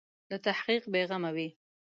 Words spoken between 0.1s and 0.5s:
له